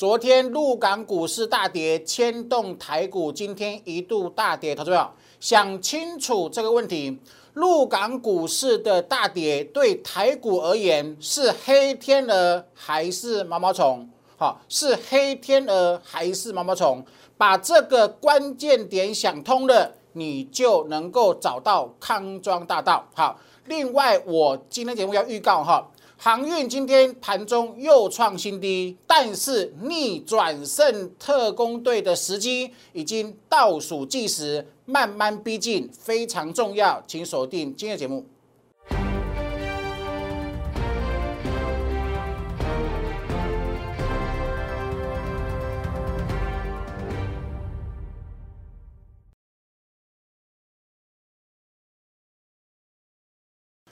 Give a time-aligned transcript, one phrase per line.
[0.00, 4.74] 昨天陆港股市大跌，牵动台股今天一度大跌。
[4.74, 7.18] 投资者想清楚这个问题，
[7.52, 14.08] 陆港股市的大跌对台股而言是黑天鹅还是毛毛虫？
[14.38, 17.04] 好，是黑天鹅还是毛毛虫？
[17.36, 23.06] 把这个关键点想通了，你就能够找到康庄大道。
[23.12, 25.86] 好，另外我今天节目要预告哈。
[26.22, 38.26] 航运今天盘中又创新低，但是逆转胜特工队的时机已经倒数计时，慢慢逼近，非常重要，请锁定今日节目。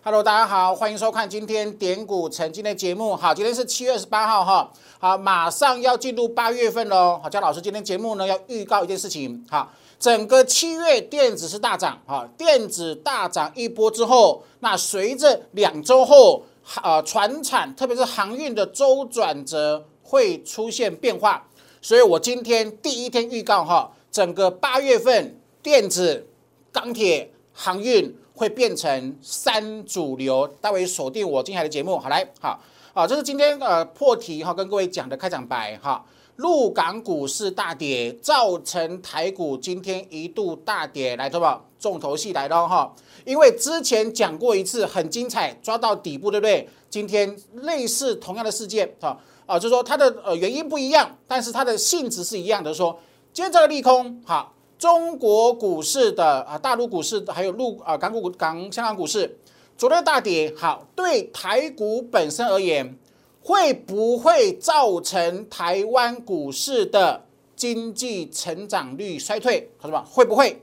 [0.00, 3.16] Hello，大家好，欢迎收看今天点股成金的节目。
[3.16, 4.72] 好，今天是七月二十八号哈。
[5.00, 7.18] 好，马上要进入八月份喽。
[7.20, 9.44] 好，姜老师今天节目呢要预告一件事情。
[9.50, 16.44] 好，整个七月电子是大涨，哈，电子大涨一波之后，那随着两周后，
[16.80, 21.44] 呃，船产特别是航运的周转折会出现变化。
[21.82, 26.28] 所以我今天第一天预告哈，整个八月份电子、
[26.70, 28.16] 钢铁、航运。
[28.38, 31.98] 会变成三主流，待会锁定我今天的节目。
[31.98, 32.56] 好来，好，
[32.94, 36.04] 好，这是今天呃破题哈，跟各位讲的开场白哈。
[36.36, 42.94] 陆港股市大跌，造成台股今天一度大跌，来，投保重头戏来了哈。
[43.24, 46.68] 因为之前讲过一次很精彩，抓到底部，对不对？
[46.88, 52.72] 今天类似同样的事件哈，啊，就是说它的呃原因不一样，但是它的性质是一样的。
[52.72, 52.96] 说
[53.32, 54.54] 今天这个利空，好。
[54.78, 59.36] 中国股市的啊，大陆股市还有陆啊，港股港香港股市
[59.76, 62.96] 昨天大跌，好，对台股本身而言，
[63.42, 67.24] 会不会造成台湾股市的
[67.56, 69.68] 经济成长率衰退？
[69.78, 70.04] 好，什么？
[70.08, 70.62] 会不会？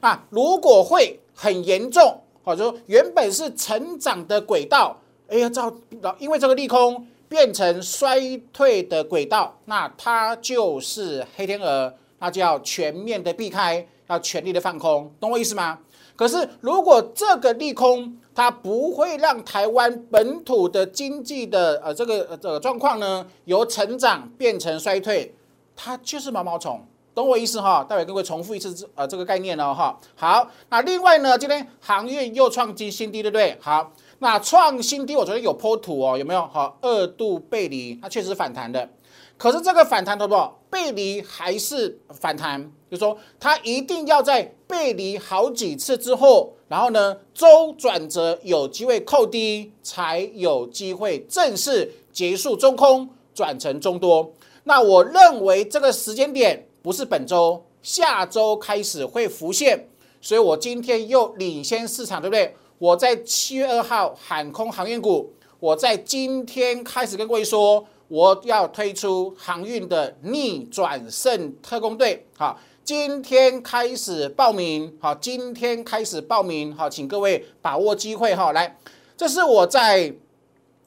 [0.00, 5.74] 啊，如果会很严重，或者说原本是成长的轨道，哎呀，造
[6.18, 11.94] 因为这个利空变成衰退的轨道，那它就是黑天鹅。
[12.24, 15.78] 那就要全面的避开，要全力的放空，懂我意思吗？
[16.16, 25.34] 可是如果这个利空它不会让台湾本土的经济的呃这个呃这个状况呢由成长变成衰退，
[25.76, 26.80] 它就是毛毛虫，
[27.14, 27.84] 懂我意思哈？
[27.86, 30.00] 待会跟各位重复一次呃这个概念哦哈。
[30.14, 33.54] 好，那另外呢，今天航运又创新新低，对不对？
[33.60, 36.40] 好，那创新低，我昨天有坡图哦，有没有？
[36.46, 38.88] 好，二度背离，它确实反弹的。
[39.36, 54.32] 可是这个反弹，不多背离还是反弹，就说它一定要在背离好几次之后，然后呢周转折有机会扣低，才有机会正式结束中空，转成中多。
[54.64, 59.86] 那我认为这个时间点不是本周，下周开始会浮现，
[60.20, 62.52] 所以我今天又领先市场，对不对？
[62.78, 67.86] 我在七月二号喊空航运股，我在今天开始跟各位说。
[68.08, 78.76] 我要推出航运的逆转胜特工队，好，今天开始报名，好，今天开始报名，好，请各位把握机会，哈，来，
[79.16, 80.14] 这是我在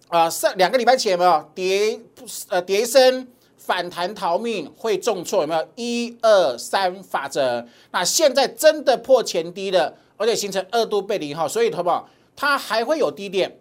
[0.10, 2.00] 啊上两个礼拜前有没有跌
[2.50, 3.28] 呃跌升
[3.58, 7.66] 反弹逃命会重挫有没有一二三法则？
[7.92, 12.08] 那现在真的破前低了，而且形成二度背离哈，所以好不好？
[12.36, 13.58] 它还会有低点。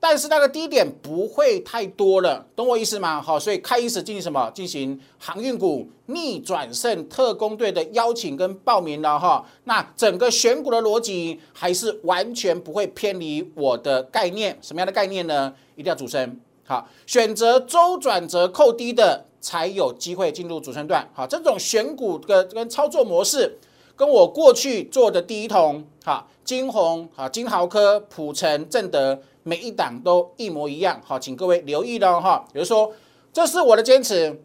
[0.00, 3.20] 但是那个低点不会太多了，懂我意思吗？
[3.20, 4.48] 好，所以开始进行什么？
[4.54, 9.44] 进行航运股逆转胜特工队的邀请跟报名了哈。
[9.64, 14.56] 那整个选股的逻辑还是完全不会偏离我的概念。
[14.62, 15.52] 什么样的概念呢？
[15.74, 16.38] 一定要主升。
[16.64, 21.08] 好，选择周转折扣低的才有机会进入主升段。
[21.12, 23.58] 好，这种选股的跟操作模式，
[23.96, 29.20] 跟我过去做的第一桶，好，金红、好金豪科、普成、正德。
[29.48, 32.44] 每一档都一模一样，好，请各位留意了哈。
[32.52, 32.92] 比如说，
[33.32, 34.42] 这是我的坚持，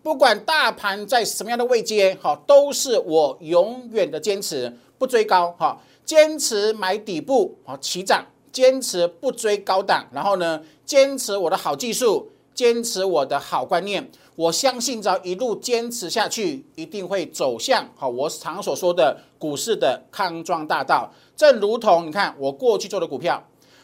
[0.00, 21.12] 不管大盘在什么样的位阶，好，都是我永远的坚持，不追高，哈，坚持买底部，好，起涨，坚持不追高档，然后呢，坚持我的好技术，坚持我的好观念，我相信只要一路坚持下去，一定会走向好我常所说的股市的康庄大道。
[21.36, 23.42] 正如同你看我过去做的股票。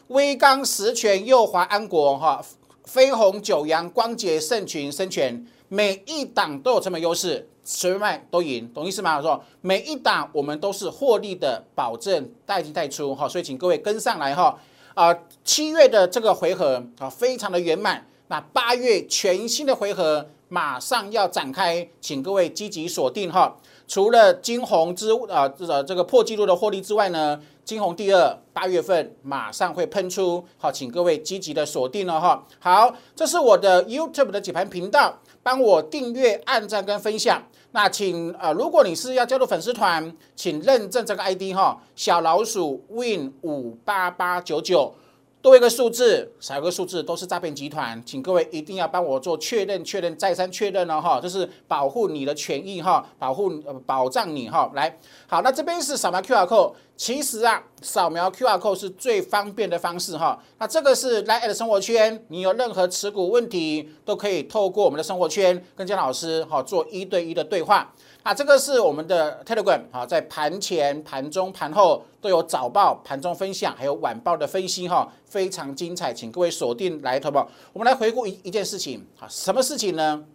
[0.09, 2.43] 威刚、实权、右华、安国、哈
[2.83, 9.17] 飞鸿、九阳、光捷、盛群、生全，每一档都有成本优势，随便卖都赢，懂意思吗？
[9.17, 14.57] 我说每一档我们都是获利的保证，带进带出哈，所以请各位跟上来哈。
[14.95, 18.07] 啊，七月的这个回合啊，非常的圆满。
[18.29, 23.55] 那八月全新的回合，马上要展开，请各位积极锁定哈。
[23.87, 27.39] 除了金红之啊这这个破纪录的获利之外呢，
[27.69, 32.43] 金红第二八月份马上会喷出，好，请各位积极的锁定了哈。
[32.57, 35.13] 好，这是我的 YouTube 的解盘频道，
[35.43, 37.39] 帮我订阅、按赞跟分享。
[37.73, 44.95] 那请呃，如果你是要加入粉丝团，请认证这个 ID 哈，小老鼠 Win 五八八九九。
[45.41, 67.89] 多一个数字，少一个数字，都是诈骗集团，请各位一定要帮我做确认、确认再三确认了，哈，这是保护你的权益哈，保护呃保障你哈，来，好，那这边是扫描 QR code，其实啊，扫描 QR code 是最方便的方式哈，那这个是来的生活圈，你有任何持股问题，都可以透过我们的生活圈跟姜老师哈做一对一的对话。
[68.21, 77.49] 啊，这个是我们的 Telegram 哈，在盘前、盘中、盘后都有早报、盘中分享，还有晚报的分析哈，非常精彩，请各位锁定来投保。
[77.71, 80.25] 我们来回顾一一件事情，好，什么事情呢？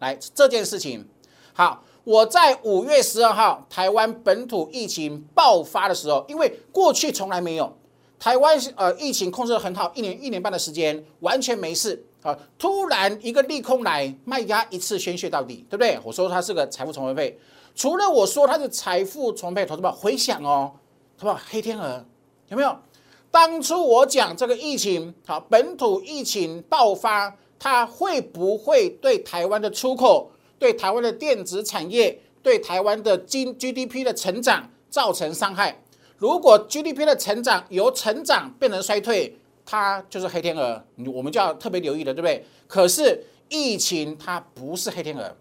[0.00, 1.08] 来这件事情，
[1.54, 7.76] 好，我在五月十二号台湾本土疫情爆发的时候，因为过去从来没有
[8.18, 12.04] 台湾呃疫情控制的很好，一年一年半的时间完全没事。
[12.24, 12.34] 啊！
[12.58, 15.98] 突然一个利空来，卖压一次宣泄到底，对不对？
[16.02, 17.38] 我说它是个财富重分配，
[17.74, 20.72] 除了我说它是财富重配，投资们回想哦，
[21.20, 21.38] 是吧？
[21.50, 22.02] 黑天鹅
[22.48, 22.74] 有没有？
[23.30, 35.82] 当初我讲这个疫情，好，本土疫情爆发，它会不会对台湾的出口、对台湾的电子产业、对台湾的经 GDP 的成长造成伤害？
[36.16, 39.36] 如果 GDP 的成长由成长变成衰退？
[39.66, 42.44] 它就是黑天鹅，我们就要特别留意的，对不对？
[42.66, 45.34] 可是疫情它不是黑天鹅，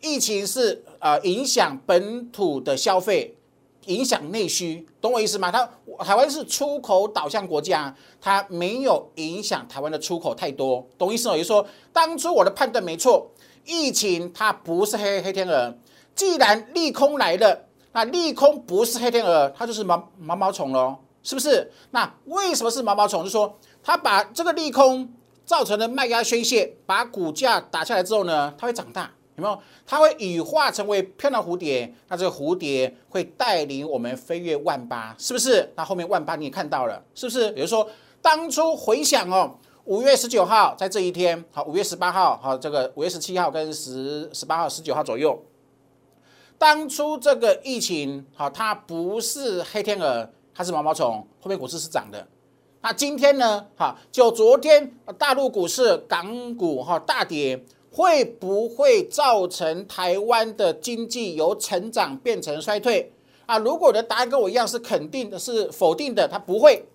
[0.00, 3.36] 疫情是呃影响本土的消费，
[3.84, 5.52] 影响内需，懂我意思吗？
[5.52, 5.68] 它
[6.02, 11.36] 台湾是出口导向国家，它没有影响台湾的出口太多，懂意思吗？
[11.36, 13.30] 也就是说，当初我的判断没错，
[13.64, 15.76] 疫情它不是黑黑天鹅，
[16.14, 20.96] 既然利空来了，那利空不是黑天鹅，它就是毛毛毛虫喽。
[21.26, 21.72] 是不是？
[21.92, 23.24] 那为什么是毛毛虫？
[23.24, 25.10] 就说它把这个利空
[25.46, 29.58] 造成的卖压宣泄，把股价打下来之后呢，它会长大，有没有？
[29.86, 35.72] 它会羽化成为漂亮蝴蝶，那这个蝴蝶会带领我们飞越万八，是不是？
[35.74, 37.50] 那后面万八你也看到了，是不是？
[37.52, 37.88] 比如说
[38.20, 45.38] 当初回想哦，五月十九号在这一天，好，五月十八号，好，这个五月十七号跟十十八号、十九号左右，
[46.56, 50.30] 当初这个疫情，好，它不是黑天鹅。
[50.56, 52.24] 它是毛毛虫，后面股市是涨的。
[52.80, 53.66] 那今天呢？
[53.76, 57.60] 哈，就昨天大陆股市、港股哈大跌，
[57.90, 63.12] 会不会造成台湾的经济由成长变成衰退？
[63.46, 66.86] 啊，如果的答案跟我一样是肯定的，是否定的，它不会，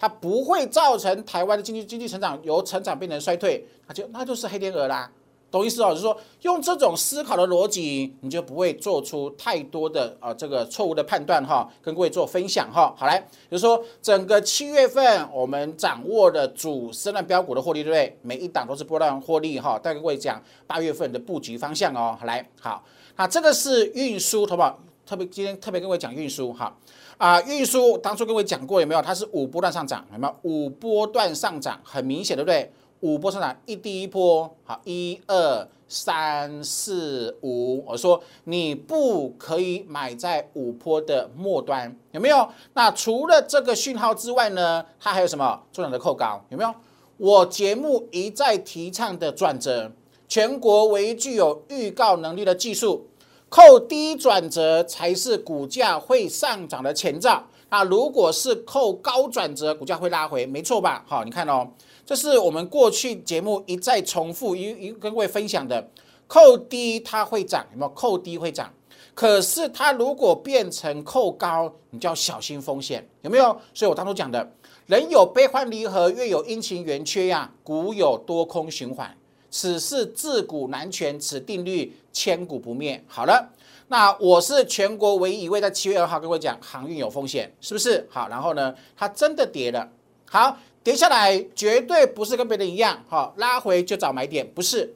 [0.00, 5.08] 它不会造成台湾的经济经济成长由成长变成衰退，那就那就是黑天鹅啦。
[5.50, 11.68] 懂意思哦，就是说用这种思考的逻辑，你就不会做出太多的啊这个错误的判断哈。
[11.82, 12.94] 跟各位做分享哈。
[12.96, 18.16] 好来，比如说整个七月份我们掌握的主升浪标股的获利，对不对？
[18.22, 19.76] 每一档都是波段获利哈。
[19.82, 22.16] 再跟各位讲八月份的布局方向哦。
[22.18, 22.84] 好来，好，
[23.16, 24.78] 那这个是运输，好不好？
[25.04, 26.72] 特别今天特别跟各位讲运输哈。
[27.20, 29.02] 啊，运输当初各位讲过有没有？
[29.02, 30.34] 它是五波段上涨，有没有？
[30.40, 32.72] 五波段上涨很明显，对不对？
[33.00, 42.48] 五波上涨，一第一波好，一二三四五，我说你不可以买在五波的末端，有没有？
[42.72, 46.42] 那除了这个讯号之外呢，它还有什么重要的扣高？
[46.48, 46.74] 有没有？
[47.18, 49.92] 我节目一再提倡的转折，
[50.26, 53.09] 全国唯一具有预告能力的技术，
[53.50, 57.44] 扣低转折才是股价会上涨的前兆。
[57.68, 61.04] 那如果是扣高转折，股价会拉回，没错吧？
[61.06, 61.68] 好，你看哦。
[62.06, 65.90] 这是我们过去节目一再重复一一跟各位分享的，
[66.28, 67.88] 扣低它会涨，有没有？
[67.90, 68.72] 扣低会涨，
[69.14, 73.60] 可是它如果变成扣高，你就要小心风险，有没有？
[73.74, 74.52] 所以我当初讲的，
[74.86, 79.16] 人有悲欢离合，月有阴晴圆缺呀，股有多空循环，
[79.50, 83.02] 此事自古难全，此定律千古不灭。
[83.06, 83.50] 好了，
[83.88, 88.06] 那我是全国唯一一位在七月二号跟我讲航运有风险，是不是？
[88.10, 89.88] 好，然后呢，它真的跌了，
[90.28, 90.56] 好。
[90.82, 94.94] 跌下来绝对不是跟别人一样，哈，拉回就找买点，不是。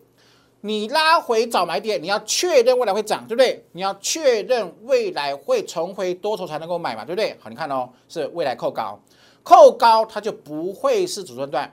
[0.63, 3.63] 你拉回找买点，你要确认未来会涨，对不对？
[3.73, 7.37] 你要确认未来会重回多头才能够买嘛，对不对？
[7.39, 8.99] 好，你看哦，是未来扣高，
[9.43, 11.71] 扣高它就不会是主升段，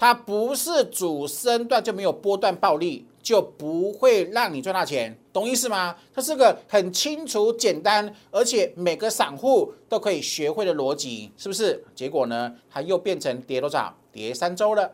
[0.00, 3.06] 它不是主升段就没有波段暴利。
[3.22, 5.94] 就不会让你赚大钱，懂意思吗？
[6.14, 11.84] 它是个很清楚、简单，而且每个散户都可以学会的逻辑，是不是？
[11.94, 13.94] 结果呢，它又变成跌多少？
[14.10, 14.90] 跌三周了，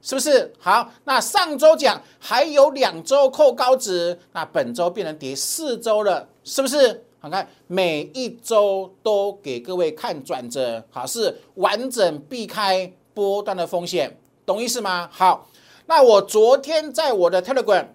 [0.00, 0.50] 是不是？
[0.58, 7.04] 好，那上周讲还有两周扣高值，那本周变成跌四周了，是不是？
[7.20, 15.08] 好看，每一周都给各位看转折，好，是完整避开波段的风险，懂意思吗？
[15.12, 15.48] 好，
[15.86, 17.86] 那我昨天在我的 Telegram，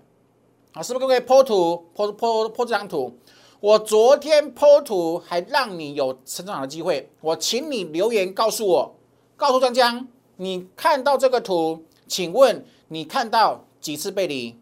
[0.74, 3.18] 啊，是不是各位 po 图 po po po 这张图？
[3.60, 8.96] 我昨天 po 图还让你有成长的机会，我请你留言告诉我，
[9.36, 14.60] 告诉张江，你看到这个图，请问你看到几次背离？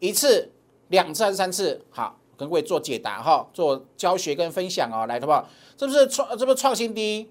[0.00, 0.52] 一次、
[0.88, 1.84] 两次还是三次？
[1.90, 2.18] 好。
[2.36, 5.48] 跟各位做解答哈，做教学跟分享哦，来，好不好？
[5.78, 6.36] 是不是创？
[6.36, 7.30] 这不是创新低，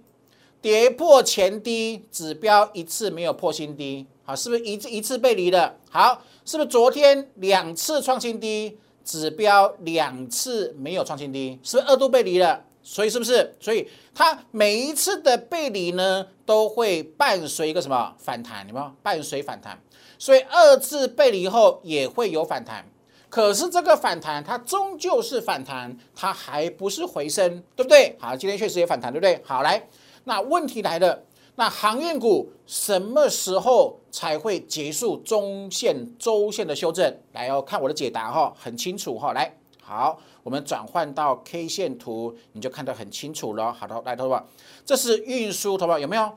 [0.63, 5.77] 跌破前低指标一次没有破新低，好，是不是一次一次背离的？
[5.91, 12.63] 好，是不是昨天两次创新低，指标两次没有创新低，是不是二度背离了？
[12.81, 13.53] 所以是不是？
[13.59, 18.65] 所以它每一次的背离呢，都会伴随一个什么反弹？
[18.69, 19.77] 有没有伴随反弹？
[20.17, 22.87] 所以二次背离后也会有反弹。
[23.27, 28.15] 可是这个反弹，它终究是反弹，它还不是回升，对不对？
[28.17, 29.41] 好，今天确实也反弹，对不对？
[29.43, 29.85] 好，来，
[30.25, 31.23] 那问题来了，
[31.55, 37.19] 那航运股什么时候才会结束中线、周线的修正？
[37.33, 39.33] 来哦，看我的解答哈，很清楚哈。
[39.33, 43.73] 来，好，我们转换到 K 线图，你就看得很清楚了。
[43.73, 44.45] 好的，来，头发，
[44.85, 46.31] 这是运输，头发有没有？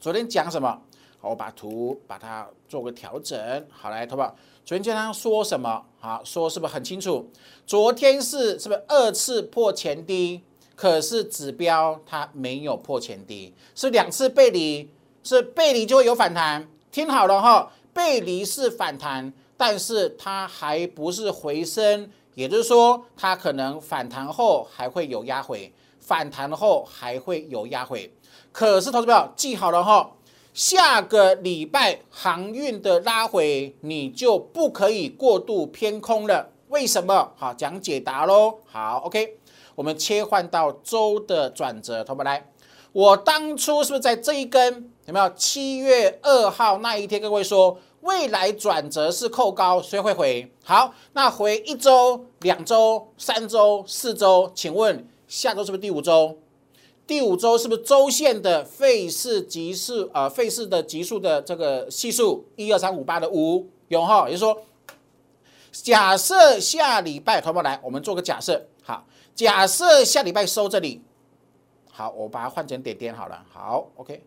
[0.00, 0.80] 昨天讲什么？
[1.20, 3.66] 好，我把图把它做个调整。
[3.70, 4.34] 好，来，头发。
[4.64, 5.84] 昨天经常说什么？
[6.00, 7.30] 好，说是不是很清楚？
[7.66, 10.42] 昨天是是不是二次破前低？
[10.74, 14.90] 可是指标它没有破前低，是两次背离，
[15.22, 16.68] 是背离就会有反弹。
[16.90, 28.12] 听好了哈，背离是反弹，但是它还不是回升，也就是说它可能反弹后还会有压回，反弹后还会有压回。
[28.52, 30.12] 可是投资票记好了哈。
[30.52, 36.52] 下个礼拜航运的拉回，你就不可以过度偏空了。
[36.68, 37.32] 为什么？
[37.36, 38.60] 好，讲解答喽。
[38.64, 39.36] 好，OK，
[39.74, 42.50] 我们切换到周的转折，同学们来。
[42.92, 45.28] 我当初是不是在这一根有没有？
[45.30, 50.48] 七月二号那一天，各位说未来转折是扣高，所以会回。
[50.62, 56.38] 好，那回一周、两周、三周、四周，请问下周是不是第五周？
[57.06, 60.28] 第五周是不是周线的费氏级数啊？
[60.28, 64.26] 费氏的级数的这个系数一二三五八的五有哈？
[64.28, 64.62] 也就是说，
[65.72, 71.02] 假设下礼拜同学们来，我们做个假设，好，假设下礼拜收这里，
[71.90, 74.24] 好，我把它换成点点好了，好，OK，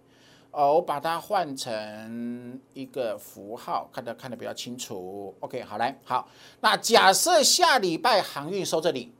[0.52, 6.28] 哦，我把它换成一个符号，看得看得比较清楚，OK，好来，好，
[6.60, 9.14] 那假设下礼拜航运收这里，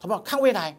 [0.00, 0.78] 好不好看未来。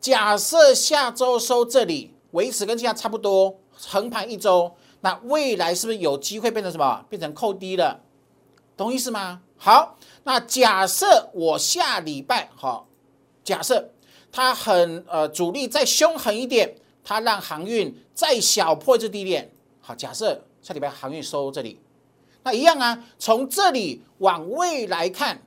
[0.00, 7.04] 假设下周收这里维持跟现在差不多，横盘一周，那未来是不是有机会变成什么？
[7.08, 8.00] 变成扣低了，
[8.76, 9.42] 懂意思吗？
[9.56, 12.86] 好，那假设我下礼拜好，
[13.44, 13.90] 假设
[14.32, 16.74] 它很呃主力再凶狠一点，
[17.04, 21.78] 它让航运再小破这低点，好，假设下礼拜航运收这里，
[22.42, 25.40] 那一样啊，从这里往未来看，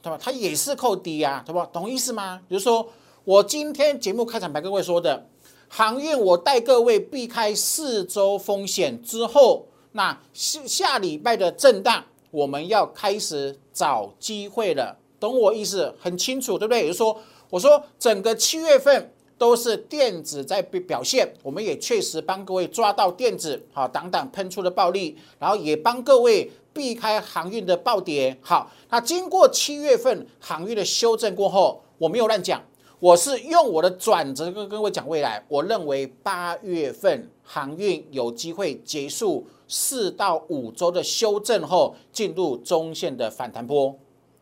[0.00, 0.18] 对吧？
[0.18, 1.68] 它也是扣低啊，对吧？
[1.72, 2.40] 懂意思吗？
[2.48, 2.88] 比如说。
[3.22, 5.28] 我今天节目开场白各位说的，
[5.68, 16.80] 航运我带各位避开四周风险之后，那下下礼拜的震荡，我们要开始找机会了，懂我意思很清楚，对不对？
[16.80, 28.36] 也就是说，我说整个七月份都是电子在表现，我们也确实帮各位抓到电子，好，挡挡喷出的暴利，然后也帮各位避开航运的暴跌。
[28.40, 32.62] 好，那经过七月份航运的修正过后，我没有乱讲。
[33.00, 43.98] 我是用我的转折跟各位讲未来，我认为八月份航运有机会结束四到五周的修正后，进入中线的反弹波，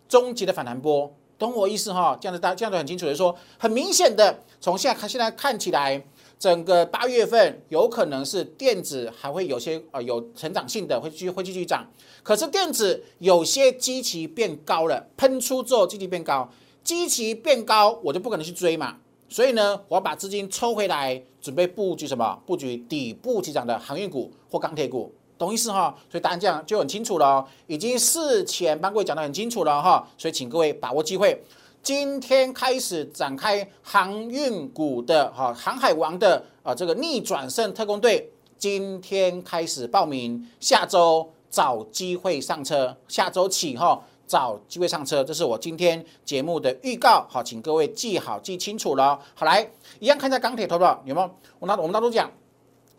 [0.09, 2.19] 终极的反弹波，懂我意思哈？
[2.21, 6.05] 这样子大这样子很清楚的说，很明显的，从现在看现在看起来，
[6.39, 11.87] 整个八月份有可能是电子还会有些呃有成长性的会继续会继续涨，
[12.23, 16.51] 可是电子有些基期变高了，喷出之后基期变高。
[16.85, 18.97] 基期变高，我就不可能去追嘛，
[19.29, 22.41] 所以呢，我要把资金抽回来，准备布局什么？
[22.47, 25.95] 布局底部起涨的航运股或钢铁股，懂意思哈？
[26.11, 31.41] 所以答案这样就很清楚了，已经事前帮各位讲得很清楚了哈，所以请各位把握机会，
[31.83, 38.29] 今天开始展开航运股的哈航海王的啊这个逆转胜特工队，
[38.59, 44.03] 今天开始报名，下周找机会上车，下周起哈。
[44.29, 47.27] 找机会上车，这是我今天节目的预告。
[47.31, 49.19] 好，请各位记好、记清楚了。
[49.35, 49.67] 好，来
[50.01, 51.31] 一样看一下钢铁，投不有没有？
[51.59, 52.31] 我拿我们当中讲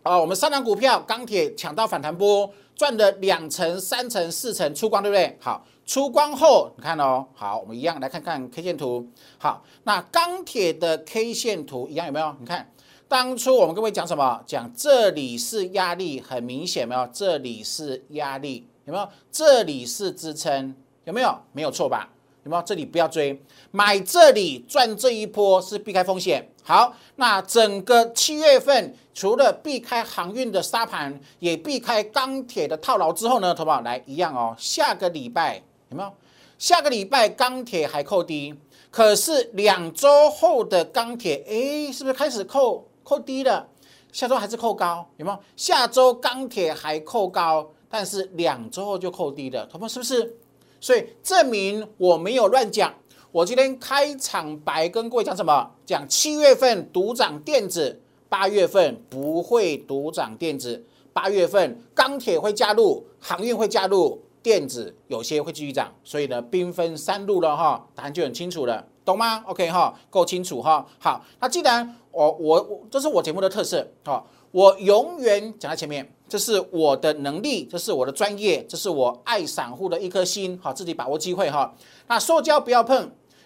[0.02, 5.36] 啊，我们三档股票，钢铁抢到反弹波，赚了两成、三成、四成出光，对不对？
[5.38, 9.06] 好，出光后你看哦，好，我们一样来看看 K 线图。
[9.36, 12.34] 好，那钢铁的 K 线图一样有没有？
[12.40, 12.72] 你看，
[13.08, 14.42] 当初我们各位讲什么？
[14.46, 17.06] 讲这里是压力，很明显没有？
[17.12, 19.06] 这里是压力，有没有？
[19.30, 21.38] 这里是支撑，有没有？
[21.52, 22.08] 没有错吧？
[22.44, 22.62] 有没有？
[22.62, 26.50] 这里不要追，买这里赚这一波是避开风险。
[26.62, 34.54] 好，那整个七月份除了避开航运的沙盘，也避开钢铁的套牢之后呢，投保来一样哦。
[34.58, 36.12] 下个礼拜有没有？
[36.58, 38.54] 下个礼拜钢铁还扣低，
[38.90, 43.66] 可是两周后的钢铁，哎，是不是开始扣扣低了？
[44.12, 45.38] 下周还是扣高，有没有？
[45.56, 50.36] 下周钢铁还扣高，但是两周后就扣低了，投保是不是？
[50.80, 52.92] 所以证明我没有乱讲。
[53.32, 55.70] 我今天开场白跟各位讲什么？
[55.86, 60.84] 讲七月份独涨电子，八月份不会独涨电子。
[61.12, 65.92] 八月份钢铁会加入，航运会加入，电子有些会继续涨。
[66.02, 70.84] 所以呢，兵分三路了哈，答案就很清楚了，懂吗？OK 哈，够清楚哈。
[70.98, 76.12] 好，那既然我我这是我节目的特色哈，我永远讲在前面。
[76.30, 81.74] 这是我的能力，这是我的专业，这是我爱散户的一颗心，好，自己把握机会哈。
[82.06, 83.02] 那塑胶不要碰，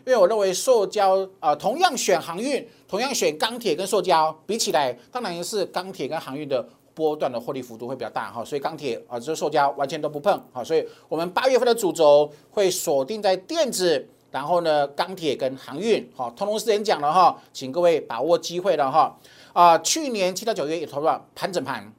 [0.07, 6.63] 因为我认为塑胶啊，同样选航运，同样选钢铁跟塑胶比起来，当然是钢铁跟航运的
[6.93, 8.45] 波段的获利幅度会比较大哈。
[8.45, 10.63] 所以钢铁啊，这塑胶完全都不碰好。
[10.63, 19.19] 所以我们八月份的主轴会锁定在电子，然后呢，钢铁跟航运好，通通是演讲了哈，请各位把握机会了哈。
[19.55, 21.91] 啊，去年七到九月也投入了盘整盘。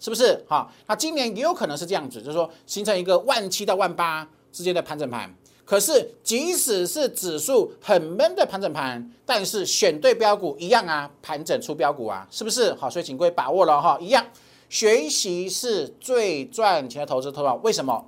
[0.00, 0.70] 是不是哈？
[0.86, 5.32] 那今年也有可能是这样子，就是说形成一个万七到万八之间的盘整盘。
[5.64, 12.72] 可是即使是指数很闷的盘整盘，但是选对标股一样啊，盘整出标股啊，是不是？
[12.74, 14.24] 好，所以请各位把握了哈，一样。
[14.70, 18.06] 学习是最赚钱的投资，投保为什么？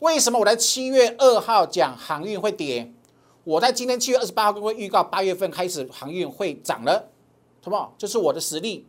[0.00, 2.92] 为什么我在七月二号讲航运会跌？
[3.44, 7.08] 我在今天七月二十八号跟各位预告，八月份开始航运会涨了，
[7.62, 7.94] 好不好？
[7.96, 8.86] 这是我的实力。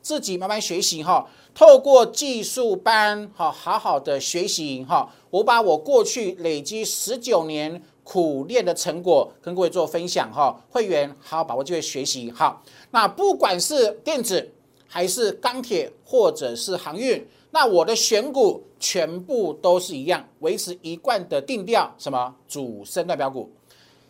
[0.00, 5.08] 自己慢慢学习哈，透过技术班哈，好好的学习哈。
[5.30, 10.60] 我把我过去累积十九年苦练的成果跟各位做分享哈。
[10.70, 12.62] 会员好好把握机会学习哈。
[12.90, 14.52] 那不管是电子
[14.86, 21.92] 还是钢铁或者是航运，那我的选股全部都是一样，维持一贯的定调。
[21.98, 23.50] 什么主升段标股？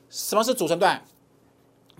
[0.08, 1.04] 什么是主升段？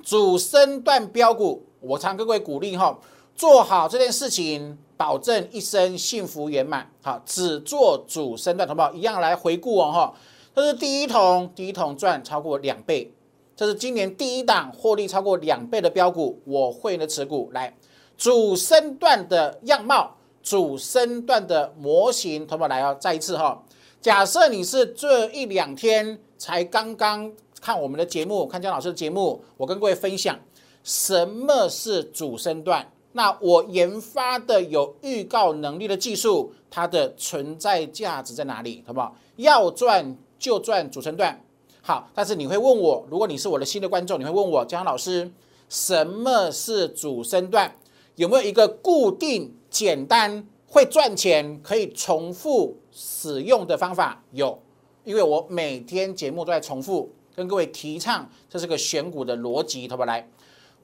[0.02, 2.98] 主升段标股，我常跟各位鼓励哈。
[3.40, 6.92] 做好这件事情，保证一生幸福圆满。
[7.02, 10.14] 好，只做主升段，同胞一样来回顾哦哈。
[10.54, 13.10] 这是第一桶，第一桶赚超过两倍。
[13.56, 17.74] 这是今年第一档获利超过两倍的标股，我会员的持股来
[18.18, 23.64] 主升段的样貌，主升段的模型，同胞来哦，再一次哈。
[24.02, 30.38] 假设你是这一两天才刚刚看我们的节目，看姜老师的节目，我跟各位分享
[30.84, 32.86] 什么是主升段。
[33.12, 38.84] 那我研发的有预告能力的技术，它的存在价值在哪里？
[38.86, 39.16] 好不好？
[39.36, 41.42] 要赚就赚主升段。
[41.82, 45.30] 好，但是你会问我，如果你是我的新的观众，你会问我，江老师，
[45.68, 47.74] 什么是主升段？
[48.14, 54.22] 有没有一个固定、简单、会赚钱、可以重复使用的方法？
[54.32, 54.60] 有，
[55.04, 60.06] 因为我每天节目都在重复跟各位提倡，这是个选股的逻辑，好不好？
[60.06, 60.28] 来。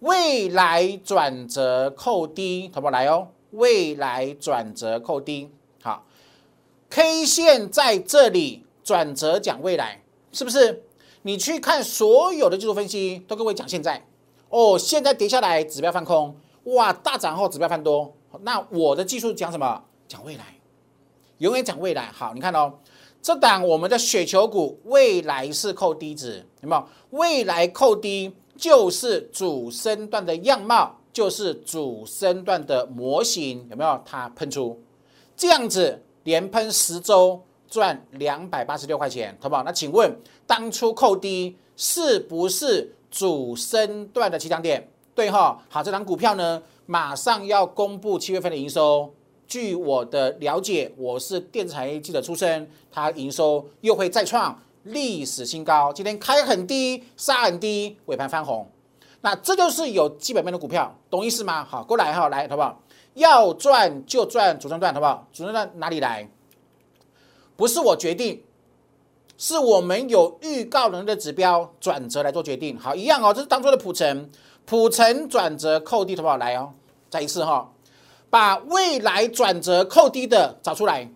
[0.00, 3.28] 未来转折扣低，同不来哦？
[3.52, 5.50] 未来转折扣低，
[5.82, 6.04] 好
[6.90, 10.82] ，K 线在这里转折讲未来，是不是？
[11.22, 14.04] 你去看所有的技术分析，都跟我讲现在
[14.50, 19.82] 哦，现在跌下来，指标放空，哇，大涨后指标翻多，那我的技术讲什么？
[20.06, 20.44] 讲未来，
[21.38, 22.10] 永远讲未来。
[22.12, 22.74] 好，你看哦，
[23.22, 26.86] 这档我们的雪球股，未来是扣低值，有没有？
[27.10, 28.34] 未来扣低。
[28.56, 34.00] 就是主升段的样貌，就是主升段的模型，有没有？
[34.04, 34.80] 它喷出
[35.36, 39.62] 这样子，连喷十周赚两百八十六块钱，好不好？
[39.62, 40.14] 那请问
[40.46, 44.88] 当初扣低是不是主升段的起涨点？
[45.14, 49.12] 对哈，好，这张股票呢，马上要公布七月份的营收。
[49.46, 54.60] 据我的了解，我是电子产业记者出身，它营收又会再创。
[54.86, 58.68] 历史新高，今天开很低，杀很低，尾盘翻红，
[59.20, 61.64] 那这就是有基本面的股票，懂意思吗？
[61.64, 62.80] 好，过来哈，来，好不好？
[63.14, 65.26] 要赚就赚主升段，好不好？
[65.32, 66.28] 主升段哪里来？
[67.56, 68.42] 不是我决定，
[69.36, 72.78] 是我们有预告能力的指标转折来做决定。
[72.78, 74.30] 好，一样哦，这是当初的普成，
[74.64, 76.36] 普成转折扣低，好不好？
[76.36, 76.72] 来哦，
[77.10, 77.72] 再一次哈，
[78.30, 81.10] 把未来转折扣低的找出来。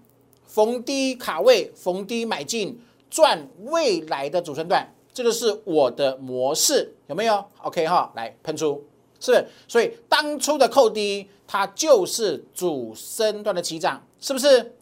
[0.47, 8.85] 逢低卡位，逢低买进，赚未来的主升段，这个是我的模式，有没有？OK 哈，来喷出，
[9.19, 9.45] 是？
[9.67, 14.75] 所以当初的扣低，它就是主升段的起涨，是不是？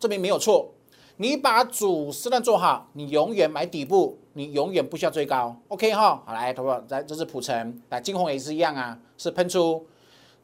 [0.00, 0.74] 证明没有错。
[1.20, 5.56] 你把主升段做好，你永远买底部，你永远不需要追高。
[5.68, 9.86] OK 哈，好来，投保来，这是普成，来金红也是一样啊，是喷出。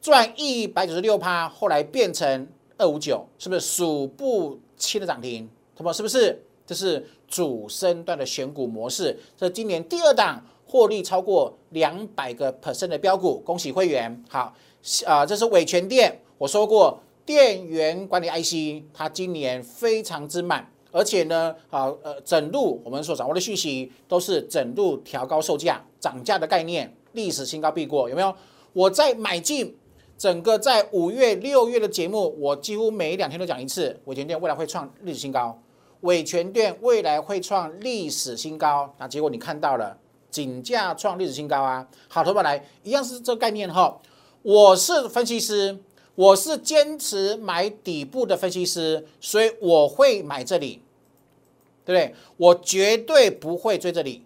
[0.01, 5.49] 赚一百九十六趴，后来变成二五九，是不是数不清的涨停？
[5.75, 6.41] 同胞是不是？
[6.67, 14.23] 这是主升段的选股模式，这今年第二档获利超过两百个 percent 的标股，恭喜会员。
[14.29, 14.55] 好，
[15.05, 28.33] 啊，这是伟全电，我说过电源管理 IC，它今年非常之满，而且呢，啊，呃，整路我们所掌握的讯息都是整路调高售价、涨价的概念，历史新高必过，有没有？
[28.71, 29.75] 我在买进。
[30.17, 35.61] 整个在五月、六月的节目，我几乎每两天都讲一次，伟全店未来会创历史新高，
[36.05, 38.93] 伟全店未来会创历史新高。
[38.97, 39.97] 那结果你看到了，
[40.31, 41.85] 紧价创历史新高啊！
[42.07, 43.99] 好，投保来一样是这个概念哈。
[44.41, 45.77] 我是分析师，
[46.13, 50.81] 我是坚持买底部的分析师，所以我会买这里，
[51.83, 52.15] 对不对？
[52.37, 54.23] 我绝对不会追这里。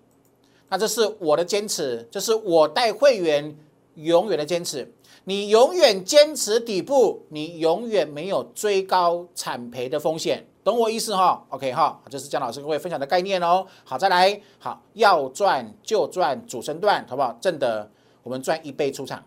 [0.67, 3.57] 那这是我的坚持，这是我带会员
[3.95, 4.93] 永远的坚持。
[5.23, 13.65] 你永远坚持底部，你永远没有追高惨赔的风险，懂我意思哈？OK 哈，这是姜老师各位分享的概念哦。
[13.83, 17.35] 好，再来，好，要赚就赚主升段，好不好？
[17.41, 17.89] 正德，
[18.21, 19.23] 我们赚一倍出场。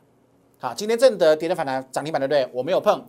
[0.61, 2.49] 好，今天正德跌的反弹涨停板对不对？
[2.55, 3.05] 我没有碰，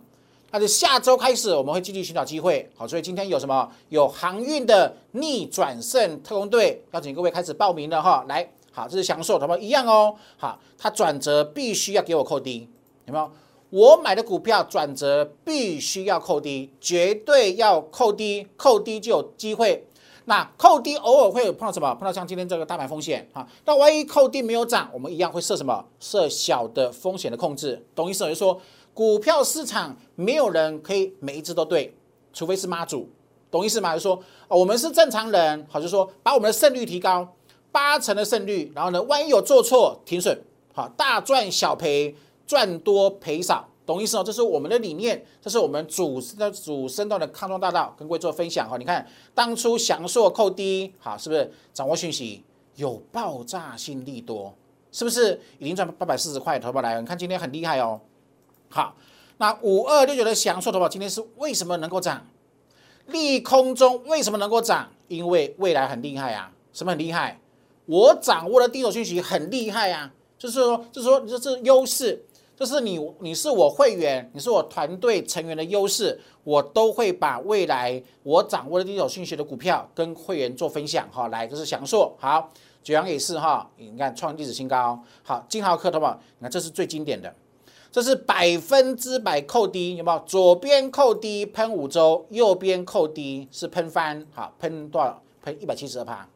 [0.50, 2.68] 但是下周开始我们会继续寻找机会。
[2.76, 3.70] 好，所以今天有什么？
[3.90, 8.24] 有航运的逆转胜特工队，邀请各位开始报名了哈。
[8.28, 9.58] 来，好，这是享受，好不好？
[9.60, 10.12] 一样哦。
[10.36, 12.68] 好，它转折必须要给我扣低。
[13.06, 13.30] 有没有？
[13.74, 19.84] 我买的股票转折必须要扣低，绝对要扣低，扣低就有机会。
[20.26, 21.92] 那扣低偶尔会碰到什么？
[21.96, 23.44] 碰到像今天这个大盘风险啊。
[23.64, 25.84] 那万一扣低没有涨，我们一样会设什么？
[25.98, 28.20] 设小的风险的控制，懂意思？
[28.20, 28.60] 就是说，
[28.94, 31.92] 股票市场没有人可以每一只都对，
[32.32, 33.08] 除非是妈祖，
[33.50, 33.92] 懂意思吗？
[33.94, 37.34] 就是说，我们是正常人，好，就是说把我们的胜率提高
[37.72, 40.38] 八成的胜率，然后呢，万一有做错停损，
[40.72, 42.14] 好，大赚小赔。
[42.46, 44.22] 赚多赔少，懂意思哦？
[44.24, 48.76] 这是我们的理念，这是我们主的主升段的康庄大道，跟各位做分享哈。
[48.76, 52.42] 你看当初祥硕扣低，好，是不是掌握讯息
[52.76, 54.54] 有爆炸性利多？
[54.92, 56.58] 是不是已经赚八百四十块？
[56.58, 58.00] 投保来，你看今天很厉害哦。
[58.68, 58.94] 好，
[59.38, 62.26] 那五二六九的祥硕投保今天是为什么能够涨？
[63.06, 64.88] 利空中为什么能够涨？
[65.08, 66.52] 因为未来很厉害啊。
[66.72, 67.40] 什么很厉害？
[67.86, 72.24] 我掌握的第一手讯息很厉害啊，就是说，就是说，这是优势。
[72.56, 81.26] 这是你，你是我会员，你是我团队成员的优势，我都会把未来我掌握的第一手信息的股票跟会员做分享哈。
[81.28, 85.02] 来，这是祥硕，好，九阳也是哈，你看创历史新高。
[85.24, 87.34] 好，金豪科的话，你看这是最经典的，
[87.90, 90.22] 这是百分之百扣低，有没有？
[90.24, 95.20] 左边扣低喷五周，右边扣低是喷翻，好，喷多少？
[95.42, 96.26] 喷一百七十二趴，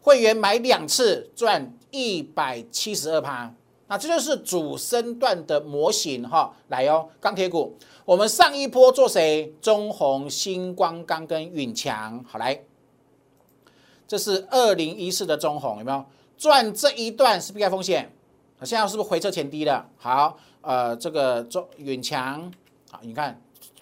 [0.00, 3.52] 会员买两次赚一百七十二趴。
[3.88, 7.74] 那这就是主升段的模型哈，来哦，钢铁股，
[8.04, 9.52] 我们上一波做谁？
[9.62, 12.62] 中红、星光钢跟永强，好来，
[14.06, 16.04] 这是二零一四的中红，有没有
[16.36, 18.12] 赚这一段是避开风险？
[18.62, 19.88] 现在是不是回撤前低了？
[19.96, 22.52] 好，呃，这个中允强，
[22.90, 23.40] 好，你看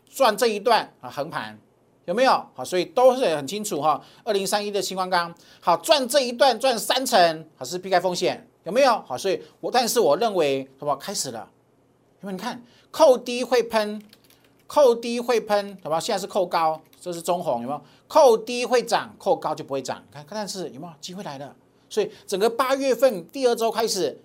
[0.08, 1.58] 赚这一段啊，横盘
[2.04, 2.30] 有没有？
[2.54, 4.00] 好，所以都是很清楚哈。
[4.22, 8.48] 二零三一的星光钢，好赚这一段赚三成，还是避开风险？
[8.66, 9.16] 有没有好？
[9.16, 10.96] 所以我但是我认为，好不好？
[10.96, 11.48] 开始了，
[12.20, 14.02] 因为你看扣低会喷，
[14.66, 16.00] 扣低会喷，好不好？
[16.00, 17.80] 现在是扣高，这是中红，有没有？
[18.08, 20.02] 扣低会涨，扣高就不会涨。
[20.12, 21.54] 看，但是有没有机会来了？
[21.88, 24.20] 所以整个八月份第二周开始，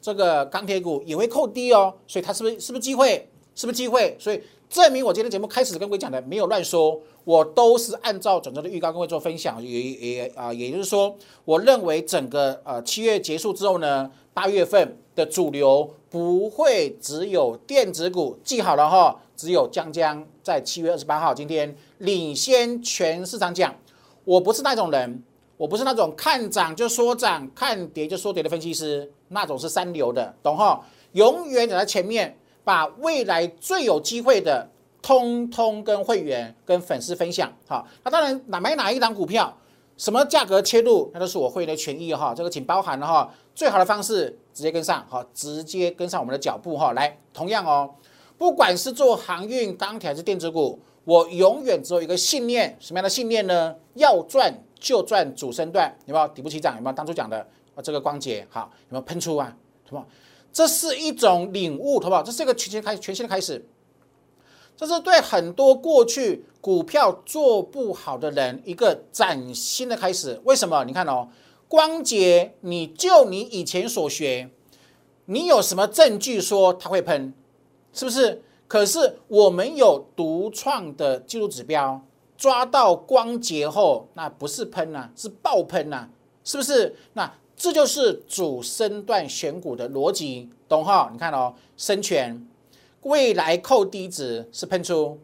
[0.00, 1.94] 这个钢铁股也会扣低哦。
[2.06, 3.28] 所以它是不是是不是机会？
[3.54, 4.16] 是不是机会？
[4.18, 6.98] 所以证明我今天节目开始跟各位讲的没有乱说。
[7.24, 23.72] 我都是按照整个的预告跟各位做分享，也也啊，也就是说，我认为整个呃七月结束之后呢，八月份的主流不会只有电子股，记好了哈，只有江江在七月二十八号今天领先全市场讲，
[24.24, 25.22] 我不是那种人，
[25.58, 30.80] 我不是那种看涨就说涨，看跌就说跌的分析师，那种是三流的，懂哈？
[31.12, 34.68] 永远走在前面，把未来最有机会的。
[35.04, 39.52] 通通跟会员、跟粉丝分享，好，那当然哪买哪一档股票，
[39.96, 47.92] 什么价格切入，那都是我会员的权益哈，这个请包含了哈，最好的方式直接跟上，好，直接跟上我们的脚步哈，来，同样哦，
[48.38, 53.74] 不管是做航运、钢铁还是电子股，我永远只有一个信念，什么样的信念呢？
[53.94, 56.76] 要赚就赚主升段，有没有底部起涨？
[56.76, 57.44] 有没有当初讲的
[57.74, 57.82] 啊？
[57.82, 59.52] 这个光节好，有没有喷出啊？
[59.88, 60.06] 什么？
[60.52, 62.22] 这是一种领悟，好不好？
[62.22, 63.64] 这是一个全新开全新的开始。
[64.76, 70.40] 这是对很多过去股票做不好的人一个崭新的开始。
[70.44, 70.84] 为什么？
[70.84, 71.28] 你看哦，
[71.68, 74.50] 光洁，你就你以前所学，
[75.26, 77.32] 你有什么证据说它会喷？
[77.92, 78.42] 是不是？
[78.66, 82.04] 可是我们有独创的技术指标，
[82.38, 86.08] 抓到光洁后，那不是喷呐，是爆喷呐，
[86.42, 86.96] 是不是？
[87.12, 87.30] 那
[87.62, 91.08] 这就是主升段选股的逻辑，懂哈？
[91.12, 92.44] 你看哦，深全。
[93.02, 95.16] 未来扣低值是喷出，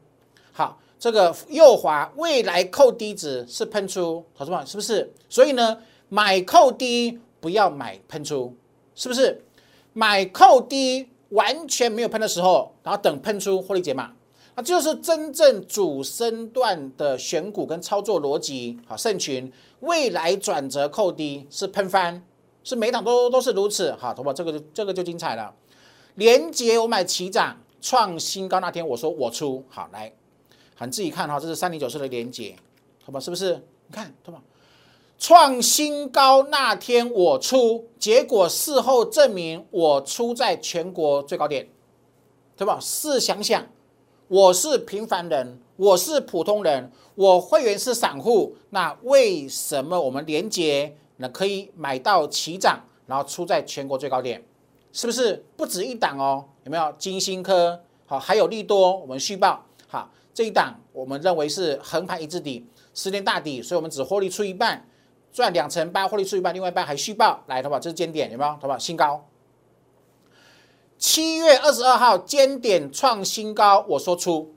[0.52, 5.12] 好，这个右滑未来扣低值是喷出，同志们是不是？
[5.28, 8.54] 所以呢，买扣低不要买喷出，
[8.94, 9.42] 是不是？
[9.92, 14.12] 买扣低完全没有喷的时候，然后等喷出获利解码，
[14.54, 18.78] 那就是真正主升段的选股跟操作逻辑。
[18.86, 22.22] 好，盛群未来转折扣低是喷翻，
[22.68, 23.92] 是每档都都是如此。
[23.92, 25.54] 好，同志们这个就这个就精彩了。
[26.16, 27.56] 连接我买齐涨。
[27.80, 30.12] 创新高那天，我说我出好来，
[30.74, 32.56] 好你自己看哈，这是三零九四的连接，
[33.04, 33.20] 好吧？
[33.20, 33.54] 是不是？
[33.86, 34.42] 你看，对吧？
[35.16, 41.68] 创新高那天我出，结果事后证明我出在全国最高点，
[42.56, 42.80] 对吧？
[42.80, 43.64] 试想想，
[44.26, 54.42] 我是平凡人，我是普通人，我会员是散户，那为什么我们连接那可以买到起涨，然后出在全国最高点？
[54.90, 56.44] 是不是不止一档哦？
[56.64, 57.80] 有没有金星科？
[58.06, 59.64] 好，还有利多，我们续报。
[59.86, 64.88] 好，这一档我们认为是横盘一字底，十年大底，所以我们只获利出一半，
[65.30, 67.44] 赚两成八，获利出一半，另外一半还续报。
[67.48, 67.78] 来，好不好？
[67.78, 68.50] 这是尖点，有没有？
[68.52, 68.78] 好不好？
[68.78, 69.28] 新高。
[70.96, 74.54] 七月二十二号尖点创新高，我说出，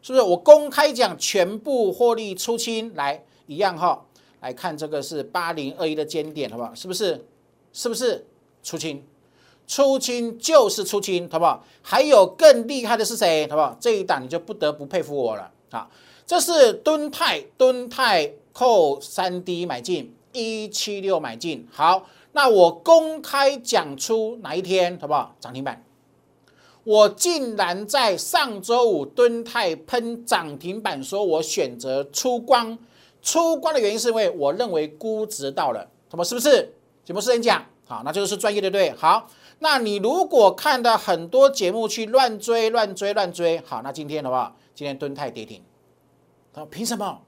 [0.00, 0.22] 是不是？
[0.22, 4.04] 我公开讲全部获利出清，来一样哈。
[4.42, 6.74] 来看这个是八零二一的尖点，好不好？
[6.74, 7.24] 是不是？
[7.72, 8.26] 是不是
[8.62, 9.02] 出清？
[9.66, 11.64] 出清就是出清，好不好？
[11.80, 13.74] 还有更厉害的是谁，好不好？
[13.80, 15.88] 这一档你就不得不佩服我了啊！
[16.26, 25.34] 这是敦泰，敦泰扣三 D 买进一七六买进，好，那我公开讲出哪一天，好不好？
[25.40, 25.84] 涨停板，
[26.84, 32.76] 我竟然在上周五敦泰喷涨停板，说我选择出光，
[33.22, 36.74] 出光的原因是因为我认为估值到了，什么是不是？
[37.04, 39.28] 节目是人讲，好，那就是专业的对，好。
[39.60, 45.62] 那你如果看到很多节目去乱追乱追乱追，好，那今天的话，今天蹲泰跌停，
[46.52, 47.20] 他说凭什么？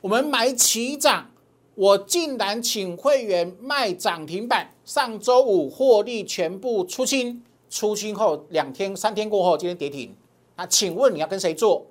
[0.00, 1.30] 我们买起涨，
[1.74, 10.14] 我竟然请会员卖涨停板，上周五获利全部出清，出清后两天三天过后，今天跌停，
[10.56, 11.84] 那请问你要跟谁做？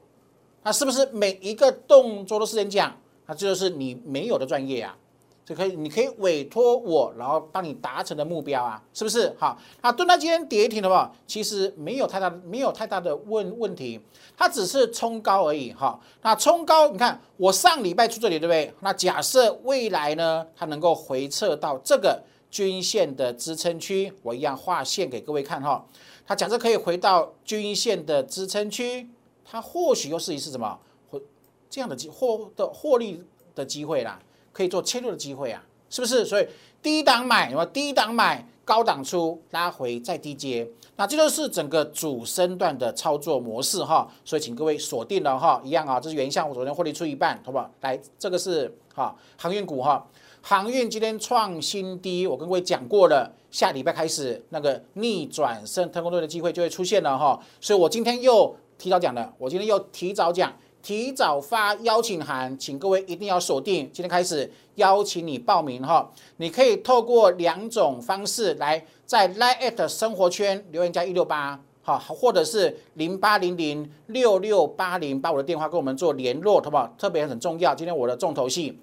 [0.65, 2.91] 那是不是每一个动作都是人讲？
[3.27, 4.97] 那这就是你没有的专业啊？
[5.45, 9.31] 就可以，你可以委托我，然后帮你达成的目标啊，是不是？
[9.37, 14.01] 好，那蹲到今天跌停的话，其实没有太大没有太大的问问题，
[14.35, 15.71] 它只是冲高而已。
[15.71, 18.73] 哈，那冲高，你看我上礼拜出这里，对不对？
[18.79, 25.85] 那假设未来呢，它能够回撤到这个均线的支撑区，我一样画线给各位看哈。
[26.25, 29.07] 它假设可以回到均线的支撑区，
[29.45, 30.77] 它或许又是一次什么？
[31.09, 31.21] 获
[31.69, 34.19] 这样的机获的获利的机会啦。
[34.51, 36.23] 可以做切入的机会啊，是不是？
[36.23, 36.47] 所以
[36.81, 44.09] 低档买，什么低档买，高档出，拉回再低接，那这就是整个主升段的操作模式哈。
[44.23, 47.69] 所以请各位锁定了哈，一样啊，这是原项，我昨天获利出一半，好不好？
[47.81, 50.07] 来，这个是哈航运股哈，
[50.41, 57.37] 航运今天创新低，我跟各位讲过了，下礼拜开始那个逆转升特工队的机会就会出现了哈。
[57.59, 60.53] 所以我今天又提早讲的，我今天又提早讲。
[60.81, 63.89] 提早发邀请函，请各位一定要锁定。
[63.91, 66.07] 今天开始邀请你报名哈，
[66.37, 76.93] 你可以透过两种方式来在 Line at 生活圈留言加一六八，好，或者是零八零零六六八零把我的电话跟我们做联络，好不好？
[76.99, 77.73] 特别很重要。
[77.73, 78.79] 今天我的重头戏，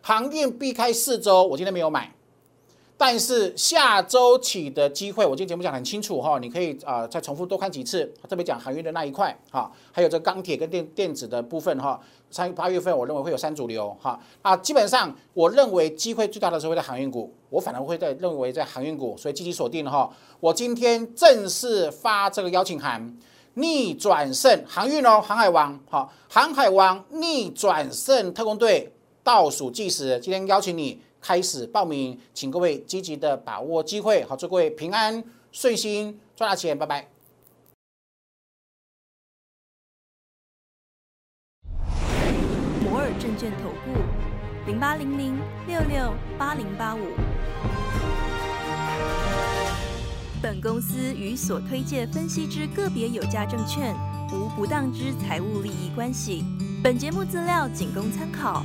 [0.00, 2.14] 航运避开四周，我今天没有买。
[3.00, 11.98] 但是下周起的机会，我今天节目讲很清楚哈，你可以啊再重复多看几次，特别讲航运的那一块哈，还有这钢铁跟电电子的部分哈。
[12.30, 20.10] 三八月份我认为会有三主流哈啊，基本上我认为机会最大的是会在航运股，我反而会在认为在航运股，所以积极锁定哈。
[20.38, 23.16] 我今天正式发这个邀请函，
[23.54, 28.92] 逆转胜航运哦，航海王好，航海王逆转胜特工队
[29.24, 31.00] 倒数计时，今天邀请你。
[31.20, 37.08] 开始报名，请各位积极的把握机会，好，祝各位平安顺心，赚大钱，拜拜。
[42.82, 44.00] 摩尔证券投顾
[44.66, 47.00] 零八零零六六八零八五。
[50.42, 53.94] 本公司与所推介分析之个别有价证券
[54.32, 56.42] 无不当之财务利益关系。
[56.82, 58.64] 本节目资料仅供参考，